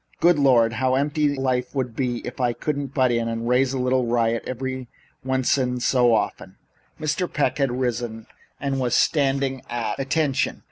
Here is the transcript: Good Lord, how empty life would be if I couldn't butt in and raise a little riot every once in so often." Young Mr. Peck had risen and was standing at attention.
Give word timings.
Good 0.19 0.39
Lord, 0.39 0.73
how 0.81 0.95
empty 0.95 1.29
life 1.35 1.75
would 1.75 1.95
be 1.95 2.25
if 2.25 2.41
I 2.41 2.53
couldn't 2.53 2.87
butt 2.95 3.11
in 3.11 3.27
and 3.27 3.47
raise 3.47 3.71
a 3.71 3.77
little 3.77 4.07
riot 4.07 4.43
every 4.47 4.87
once 5.23 5.59
in 5.59 5.79
so 5.79 6.11
often." 6.15 6.55
Young 6.97 7.05
Mr. 7.07 7.31
Peck 7.31 7.59
had 7.59 7.71
risen 7.71 8.25
and 8.59 8.79
was 8.79 8.95
standing 8.95 9.61
at 9.69 9.99
attention. 9.99 10.59